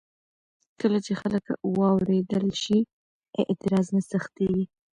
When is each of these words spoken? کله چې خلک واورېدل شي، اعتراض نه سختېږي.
کله 0.79 0.97
چې 1.05 1.11
خلک 1.21 1.45
واورېدل 1.77 2.45
شي، 2.61 2.79
اعتراض 3.41 3.87
نه 3.95 4.01
سختېږي. 4.11 4.63